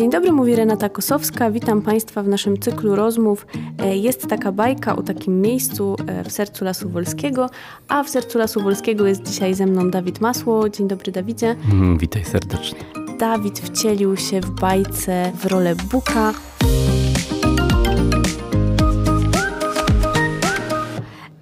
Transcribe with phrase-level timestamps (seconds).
[0.00, 1.50] Dzień dobry, mówi Renata Kosowska.
[1.50, 3.46] Witam Państwa w naszym cyklu rozmów.
[3.78, 7.50] E, jest taka bajka o takim miejscu e, w sercu Lasu Wolskiego,
[7.88, 10.68] a w sercu Lasu Wolskiego jest dzisiaj ze mną Dawid Masło.
[10.68, 11.56] Dzień dobry, Dawidzie.
[11.72, 12.78] Mm, witaj serdecznie.
[13.18, 16.32] Dawid wcielił się w bajce w rolę Buka.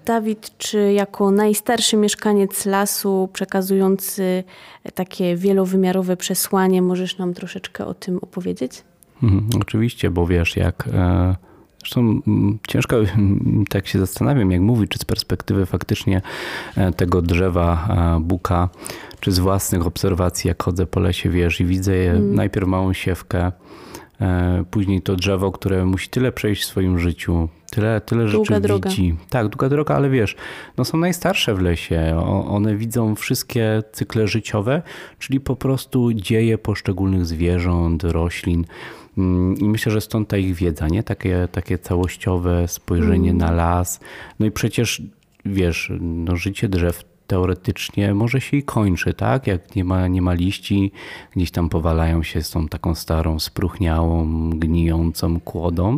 [0.09, 4.45] Dawid, czy jako najstarszy mieszkaniec lasu, przekazujący
[4.95, 8.85] takie wielowymiarowe przesłanie, możesz nam troszeczkę o tym opowiedzieć?
[9.23, 10.89] Mhm, oczywiście, bo wiesz, jak.
[10.93, 11.37] E,
[11.79, 12.97] zresztą mm, ciężko
[13.71, 16.23] tak się zastanawiam, jak mówić, czy z perspektywy faktycznie
[16.77, 18.69] e, tego drzewa e, buka,
[19.21, 22.35] czy z własnych obserwacji, jak chodzę po lesie, wiesz, i widzę mm.
[22.35, 23.52] najpierw małą siewkę,
[24.71, 28.91] później to drzewo, które musi tyle przejść w swoim życiu, Tyle, tyle długa rzeczy droga.
[28.91, 29.15] widzi.
[29.29, 30.37] Tak, długa droga, ale wiesz,
[30.77, 32.23] no są najstarsze w lesie.
[32.49, 34.83] One widzą wszystkie cykle życiowe,
[35.19, 38.65] czyli po prostu dzieje poszczególnych zwierząt, roślin.
[39.19, 41.03] Mm, I myślę, że stąd ta ich wiedza, nie?
[41.03, 43.38] Takie, takie całościowe spojrzenie mm.
[43.38, 44.01] na las.
[44.41, 45.03] No i przecież
[45.45, 49.46] wiesz, no życie drzew teoretycznie może się i kończy, tak?
[49.46, 50.93] Jak nie ma, nie ma liści,
[51.37, 55.93] gdzieś tam powalają się z tą taką starą, spruchniałą, gnijącą kłodą.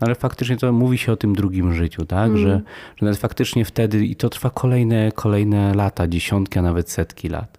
[0.00, 2.26] No ale faktycznie to mówi się o tym drugim życiu, tak?
[2.26, 2.38] Mm.
[2.38, 2.60] Że,
[2.96, 7.58] że nawet faktycznie wtedy, i to trwa kolejne, kolejne lata, dziesiątki, a nawet setki lat.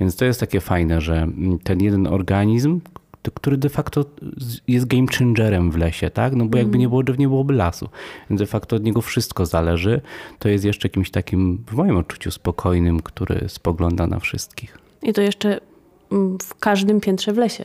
[0.00, 1.28] Więc to jest takie fajne, że
[1.62, 2.80] ten jeden organizm,
[3.30, 4.04] który de facto
[4.68, 6.34] jest game changerem w lesie, tak?
[6.34, 7.88] No bo jakby nie było drzew, nie byłoby lasu.
[8.30, 10.00] Więc de facto od niego wszystko zależy.
[10.38, 14.78] To jest jeszcze kimś takim, w moim odczuciu, spokojnym, który spogląda na wszystkich.
[15.02, 15.60] I to jeszcze
[16.12, 17.64] mm, w każdym piętrze w lesie.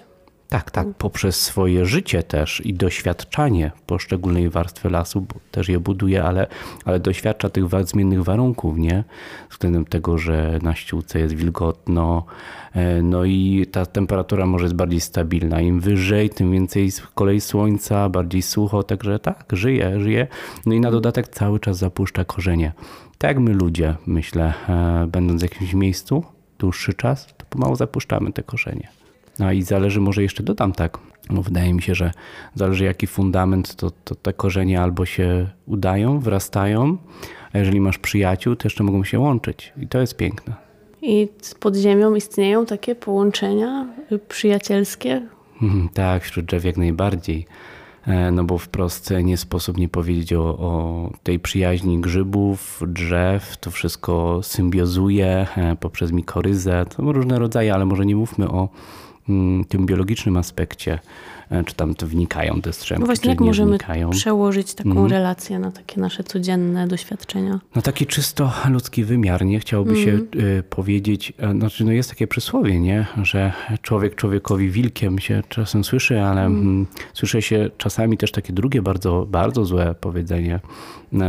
[0.49, 6.47] Tak, tak, poprzez swoje życie też i doświadczanie poszczególnej warstwy lasu, też je buduje, ale,
[6.85, 9.03] ale doświadcza tych zmiennych warunków, nie?
[9.49, 12.25] Względem tego, że na ściółce jest wilgotno,
[12.73, 15.61] e, no i ta temperatura może jest bardziej stabilna.
[15.61, 20.27] Im wyżej, tym więcej z kolei słońca, bardziej sucho, także tak, żyje, żyje.
[20.65, 22.73] No i na dodatek cały czas zapuszcza korzenie.
[23.17, 26.23] Tak jak my ludzie, myślę, e, będąc w jakimś miejscu
[26.59, 28.99] dłuższy czas, to pomału zapuszczamy te korzenie.
[29.39, 30.97] No i zależy, może jeszcze dodam tak,
[31.29, 32.11] bo wydaje mi się, że
[32.55, 36.97] zależy jaki fundament, to, to te korzenie albo się udają, wrastają,
[37.53, 40.53] a jeżeli masz przyjaciół, to jeszcze mogą się łączyć i to jest piękne.
[41.01, 41.27] I
[41.59, 43.87] pod ziemią istnieją takie połączenia
[44.27, 45.27] przyjacielskie?
[45.61, 47.45] Mhm, tak, wśród drzew jak najbardziej.
[48.07, 53.57] E, no bo wprost nie sposób nie powiedzieć o, o, tej przyjaźni grzybów, drzew.
[53.57, 56.85] To wszystko symbiozuje e, poprzez mikoryzę.
[56.95, 58.69] To różne rodzaje, ale może nie mówmy o
[59.69, 60.99] tym biologicznym aspekcie,
[61.65, 64.09] czy tam to wnikają te strzępki, no Właśnie jak możemy wnikają.
[64.09, 65.07] przełożyć taką mm.
[65.07, 67.59] relację na takie nasze codzienne doświadczenia?
[67.75, 69.59] No taki czysto ludzki wymiar, nie?
[69.59, 70.03] Chciałoby mm.
[70.03, 73.05] się y, powiedzieć, e, znaczy no jest takie przysłowie, nie?
[73.23, 76.87] Że człowiek człowiekowi wilkiem się czasem słyszy, ale mm.
[77.13, 80.59] słyszy się czasami też takie drugie bardzo, bardzo złe powiedzenie,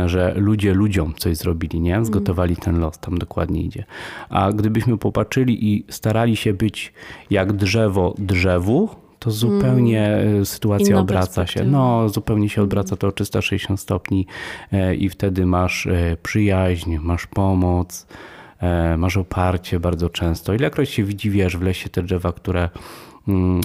[0.05, 2.05] że ludzie ludziom coś zrobili, nie?
[2.05, 3.83] Zgotowali ten los, tam dokładnie idzie.
[4.29, 6.93] A gdybyśmy popatrzyli i starali się być
[7.29, 8.89] jak drzewo drzewu,
[9.21, 10.45] to zupełnie mm.
[10.45, 11.63] sytuacja Inna obraca się.
[11.63, 14.27] No, zupełnie się odwraca to o 360 stopni
[14.71, 18.07] e, i wtedy masz e, przyjaźń, masz pomoc,
[18.97, 20.53] masz oparcie bardzo często.
[20.53, 22.69] Ilekroć się widzi, wiesz, w lesie te drzewa, które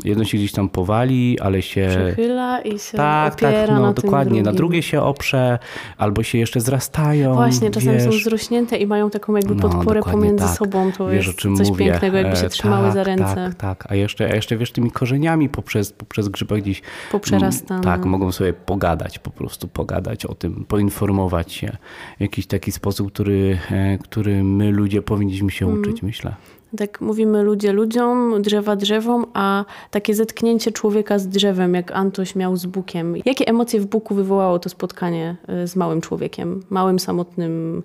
[0.04, 1.88] jedno się gdzieś tam powali, ale się.
[1.90, 4.42] Przechyla i się tak, tak, no na dokładnie.
[4.42, 5.58] Na drugie się oprze,
[5.98, 7.34] albo się jeszcze zrastają.
[7.34, 10.56] Właśnie, czasem są zrośnięte i mają taką jakby no, podporę pomiędzy tak.
[10.56, 10.92] sobą.
[10.92, 11.84] To wiesz, jest coś mówię.
[11.84, 13.34] pięknego, jakby się e, trzymały tak, za ręce.
[13.34, 13.92] Tak, tak.
[13.92, 16.82] A jeszcze, a jeszcze wiesz, tymi korzeniami poprzez, poprzez grzyba gdzieś.
[17.12, 17.82] Poprzerastane.
[17.82, 21.76] Tak, mogą sobie pogadać, po prostu pogadać o tym, poinformować się
[22.18, 25.80] w jakiś taki sposób, który, e, który my ludzie powinniśmy się mm.
[25.80, 26.34] uczyć, myślę.
[26.78, 32.56] Tak mówimy ludzie ludziom, drzewa drzewom, a takie zetknięcie człowieka z drzewem, jak Antoś miał
[32.56, 33.16] z Bukiem.
[33.24, 37.82] Jakie emocje w Buku wywołało to spotkanie y, z małym człowiekiem, małym, samotnym,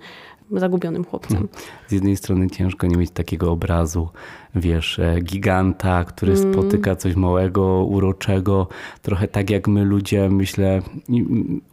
[0.52, 1.38] zagubionym chłopcem?
[1.38, 1.50] Hmm.
[1.88, 4.10] Z jednej strony ciężko nie mieć takiego obrazu
[4.56, 6.54] wiesz, e, giganta, który mm.
[6.54, 8.68] spotyka coś małego, uroczego,
[9.02, 10.82] trochę tak jak my ludzie, myślę,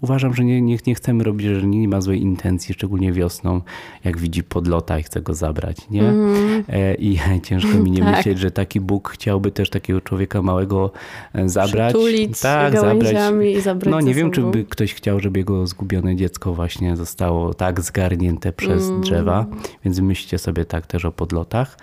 [0.00, 3.60] uważam, że nie, nie, nie chcemy robić, że nie ma złej intencji, szczególnie wiosną,
[4.04, 6.08] jak widzi podlota i chce go zabrać, nie?
[6.08, 6.64] Mm.
[6.98, 8.16] I ciężko mi nie tak.
[8.16, 10.92] myśleć, że taki Bóg chciałby też takiego człowieka małego
[11.32, 11.92] e, zabrać.
[11.92, 13.14] Przytulić tak, zabrać.
[13.44, 17.54] i zabrać No nie wiem, czy by ktoś chciał, żeby jego zgubione dziecko właśnie zostało
[17.54, 19.00] tak zgarnięte przez mm.
[19.00, 19.46] drzewa,
[19.84, 21.76] więc myślcie sobie tak też o podlotach.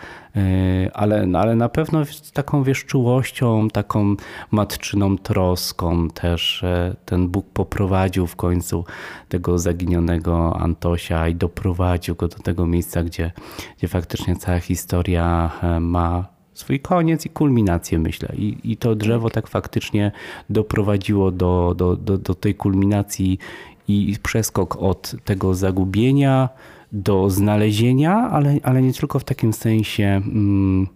[0.94, 4.16] Ale, no, ale na pewno z taką wiesz, czułością, taką
[4.52, 8.86] matczyną troską też e, ten Bóg poprowadził w końcu
[9.30, 13.32] tego zaginionego Antosia i doprowadził go do tego miejsca, gdzie,
[13.78, 18.30] gdzie faktycznie cała historia e, ma swój koniec i kulminację, myślę.
[18.38, 20.12] I, i to drzewo tak faktycznie
[20.50, 23.40] doprowadziło do, do, do, do tej kulminacji
[23.88, 26.50] i przeskok od tego zagubienia
[26.95, 30.88] do znalezienia, ale, ale nie tylko w takim sensie mm,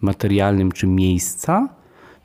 [0.00, 1.68] materialnym czy miejsca,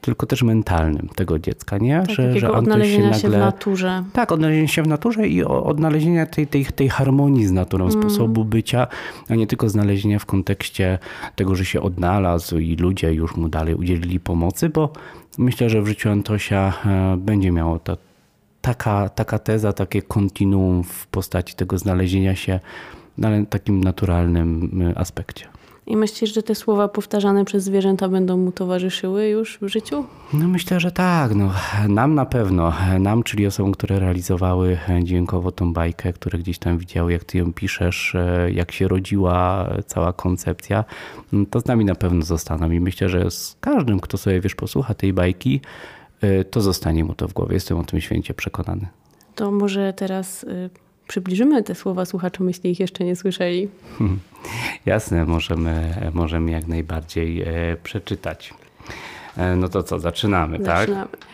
[0.01, 2.03] tylko też mentalnym tego dziecka, nie?
[2.07, 4.03] Tak, że, że Antoś się, nagle, się w naturze.
[4.13, 8.01] Tak, odnalezienia się w naturze i odnalezienia tej, tej, tej harmonii z naturą, mm.
[8.01, 8.87] sposobu bycia,
[9.29, 10.99] a nie tylko znalezienia w kontekście
[11.35, 14.93] tego, że się odnalazł i ludzie już mu dalej udzielili pomocy, bo
[15.37, 17.97] myślę, że w życiu Antosia e, będzie miało to,
[18.61, 22.59] taka, taka teza, takie kontinuum w postaci tego znalezienia się,
[23.27, 25.45] ale takim naturalnym e, aspekcie.
[25.87, 30.05] I myślisz, że te słowa powtarzane przez zwierzęta będą mu towarzyszyły już w życiu?
[30.33, 31.35] No myślę, że tak.
[31.35, 31.51] No,
[31.87, 32.73] nam na pewno.
[32.99, 37.53] Nam, czyli osobom, które realizowały dźwiękowo tą bajkę, które gdzieś tam widziały, jak ty ją
[37.53, 38.15] piszesz,
[38.53, 40.83] jak się rodziła cała koncepcja,
[41.49, 42.71] to z nami na pewno zostaną.
[42.71, 45.61] I myślę, że z każdym, kto sobie, wiesz, posłucha tej bajki,
[46.51, 47.53] to zostanie mu to w głowie.
[47.53, 48.87] Jestem o tym święcie przekonany.
[49.35, 50.69] To może teraz y,
[51.09, 53.67] przybliżymy te słowa słuchaczom, jeśli ich jeszcze nie słyszeli.
[53.97, 54.19] Hmm.
[54.85, 58.53] Jasne, możemy, możemy jak najbardziej e, przeczytać.
[59.37, 60.79] E, no to co, zaczynamy, tak?
[60.79, 61.11] zaczynamy.
[61.11, 61.27] tak?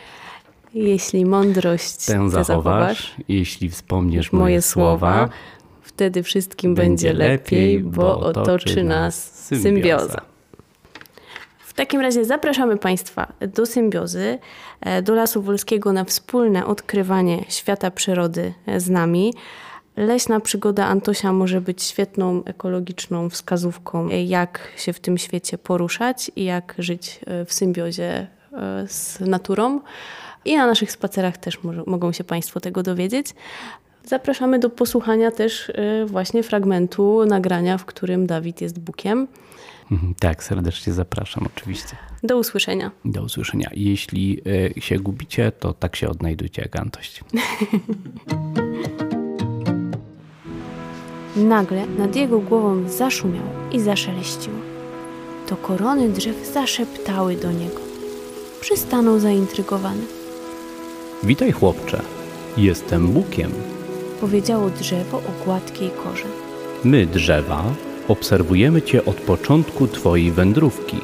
[0.74, 5.30] Jeśli mądrość tę zachowasz, zachowasz, jeśli wspomniesz moje, moje słowa,
[5.82, 10.22] wtedy wszystkim będzie lepiej, bo otoczy nas symbioza.
[10.22, 10.35] W
[11.76, 14.40] takim razie zapraszamy Państwa do symbiozy,
[14.82, 19.34] e, do Lasu Wolskiego na wspólne odkrywanie świata przyrody z nami.
[19.98, 26.44] Leśna przygoda Antosia może być świetną ekologiczną wskazówką, jak się w tym świecie poruszać i
[26.44, 29.82] jak żyć e, w symbiozie e, z naturą.
[30.46, 33.28] I na naszych spacerach też mogą się Państwo tego dowiedzieć.
[34.06, 39.28] Zapraszamy do posłuchania też e, właśnie fragmentu nagrania, w którym Dawid jest Bukiem.
[39.92, 41.98] Mhm, tak, serdecznie zapraszam, oczywiście.
[42.24, 42.92] Do usłyszenia.
[43.06, 43.70] Do usłyszenia.
[43.74, 44.42] Jeśli
[44.80, 47.12] się gubicie, to tak się odnajdujcie jak Antoś.
[51.36, 54.58] Nagle nad jego głową zaszumiał i zaszeleściło.
[55.48, 57.80] To korony drzew zaszeptały do niego.
[58.62, 60.02] Przystanął zaintrygowany.
[61.24, 62.02] Witaj, chłopcze.
[62.58, 63.52] Jestem Bukiem.
[64.22, 66.26] Powiedziało drzewo o gładkiej korze.
[66.84, 67.64] My, drzewa,
[68.08, 70.98] obserwujemy cię od początku twojej wędrówki.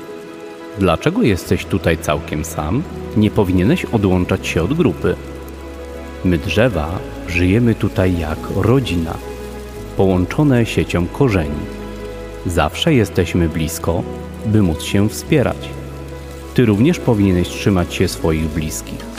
[0.80, 2.84] Dlaczego jesteś tutaj całkiem sam?
[3.18, 5.16] Nie powinieneś odłączać się od grupy.
[6.26, 9.18] My, drzewa, żyjemy tutaj jak rodzina
[9.98, 11.66] połączone siecią korzeni.
[12.46, 14.04] Zawsze jesteśmy blisko,
[14.46, 15.70] by móc się wspierać.
[16.54, 19.11] Ty również powinieneś trzymać się swoich bliskich.